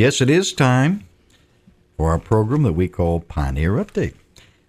[0.00, 1.06] Yes, it is time
[1.98, 4.14] for our program that we call Pioneer Update,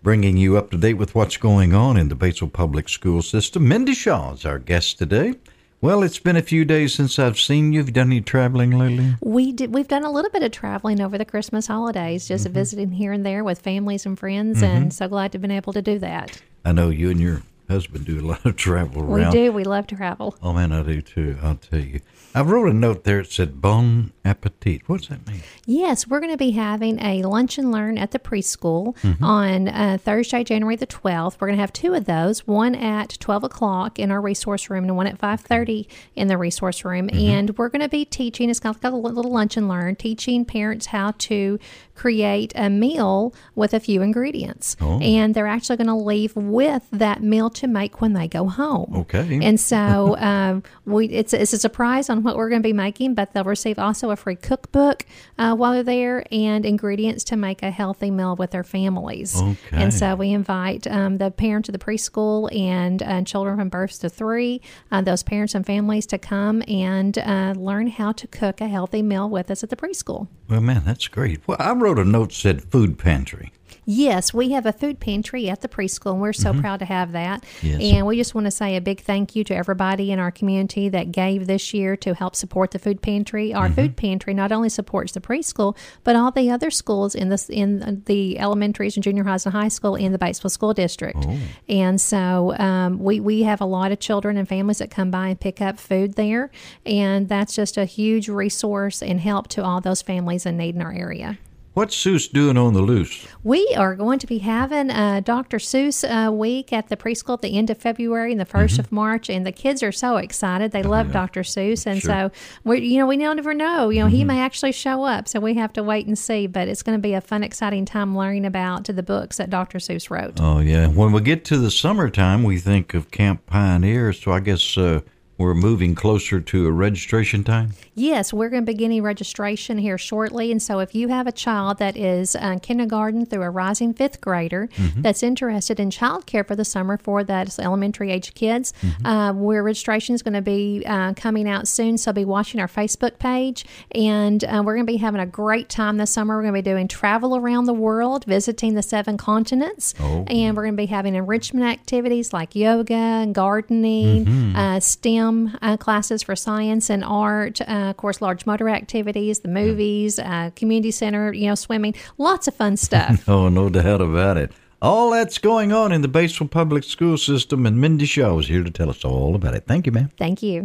[0.00, 3.66] bringing you up to date with what's going on in the Batesville Public School System.
[3.66, 5.34] Mindy Shaw is our guest today.
[5.80, 7.80] Well, it's been a few days since I've seen you.
[7.80, 9.16] Have you done any traveling lately?
[9.20, 9.74] We did.
[9.74, 12.54] We've done a little bit of traveling over the Christmas holidays, just mm-hmm.
[12.54, 14.76] visiting here and there with families and friends, mm-hmm.
[14.76, 16.40] and so glad to have been able to do that.
[16.64, 19.32] I know you and your husband do a lot of travel around.
[19.32, 19.52] We do.
[19.52, 20.36] We love to travel.
[20.42, 21.36] Oh man, I do too.
[21.42, 22.00] I'll tell you.
[22.34, 23.20] I wrote a note there.
[23.20, 25.40] It said "Bon appetit." What's that mean?
[25.64, 29.24] Yes, we're going to be having a lunch and learn at the preschool mm-hmm.
[29.24, 31.40] on uh, Thursday, January the twelfth.
[31.40, 34.84] We're going to have two of those: one at twelve o'clock in our resource room,
[34.84, 37.08] and one at five thirty in the resource room.
[37.08, 37.18] Mm-hmm.
[37.18, 38.50] And we're going to be teaching.
[38.50, 41.58] It's kind of like a little lunch and learn, teaching parents how to
[41.94, 45.00] create a meal with a few ingredients, oh.
[45.00, 48.92] and they're actually going to leave with that meal to make when they go home.
[48.96, 49.40] Okay.
[49.42, 53.14] And so um, we it's it's a surprise on what we're going to be making,
[53.14, 55.04] but they'll receive also a free cookbook
[55.38, 59.40] uh, while they're there and ingredients to make a healthy meal with their families.
[59.40, 59.58] Okay.
[59.72, 64.00] And so we invite um, the parents of the preschool and uh, children from birth
[64.00, 68.60] to three, uh, those parents and families to come and uh, learn how to cook
[68.60, 70.28] a healthy meal with us at the preschool.
[70.48, 71.40] Well, man, that's great.
[71.46, 73.52] Well, I wrote a note said food pantry.
[73.88, 76.60] Yes, we have a food pantry at the preschool, and we're so mm-hmm.
[76.60, 77.44] proud to have that.
[77.62, 77.80] Yes.
[77.80, 80.88] And we just want to say a big thank you to everybody in our community
[80.88, 83.54] that gave this year to help support the food pantry.
[83.54, 83.74] Our mm-hmm.
[83.74, 88.02] food pantry not only supports the preschool, but all the other schools in the in
[88.06, 91.24] the elementaries and junior highs and high school in the Batesville School District.
[91.24, 91.38] Oh.
[91.68, 95.28] And so um, we we have a lot of children and families that come by
[95.28, 96.50] and pick up food there,
[96.84, 100.82] and that's just a huge resource and help to all those families in need in
[100.82, 101.38] our area.
[101.76, 103.26] What's Seuss doing on the loose?
[103.44, 105.58] We are going to be having a Dr.
[105.58, 108.80] Seuss uh, week at the preschool at the end of February and the 1st mm-hmm.
[108.80, 110.72] of March, and the kids are so excited.
[110.72, 111.12] They oh, love yeah.
[111.12, 111.42] Dr.
[111.42, 112.10] Seuss, and sure.
[112.10, 112.30] so
[112.64, 113.90] we, you know, we never know.
[113.90, 114.16] You know, mm-hmm.
[114.16, 116.46] he may actually show up, so we have to wait and see.
[116.46, 119.76] But it's going to be a fun, exciting time learning about the books that Dr.
[119.76, 120.40] Seuss wrote.
[120.40, 124.14] Oh yeah, when we get to the summertime, we think of Camp Pioneer.
[124.14, 124.78] So I guess.
[124.78, 125.02] Uh,
[125.38, 127.74] we're moving closer to a registration time?
[127.94, 130.50] Yes, we're going to be beginning registration here shortly.
[130.50, 134.20] And so, if you have a child that is uh, kindergarten through a rising fifth
[134.20, 135.02] grader mm-hmm.
[135.02, 139.06] that's interested in childcare for the summer for that elementary age kids, mm-hmm.
[139.06, 141.98] uh, where registration is going to be uh, coming out soon.
[141.98, 143.64] So, be watching our Facebook page.
[143.92, 146.36] And uh, we're going to be having a great time this summer.
[146.36, 149.94] We're going to be doing travel around the world, visiting the seven continents.
[150.00, 150.24] Oh.
[150.28, 154.56] And we're going to be having enrichment activities like yoga and gardening, mm-hmm.
[154.56, 159.40] Uh, STEM STEM uh, classes for science and art, uh, of course, large motor activities,
[159.40, 163.28] the movies, uh, community center, you know, swimming, lots of fun stuff.
[163.28, 164.52] oh, no doubt about it.
[164.82, 168.62] All that's going on in the Batesville Public School System, and Mindy Shaw is here
[168.62, 169.64] to tell us all about it.
[169.66, 170.10] Thank you, ma'am.
[170.18, 170.64] Thank you.